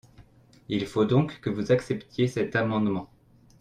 Il 0.67 0.87
faut 0.87 1.05
donc 1.05 1.39
que 1.41 1.51
vous 1.51 1.71
acceptiez 1.71 2.27
cet 2.27 2.55
amendement. 2.55 3.07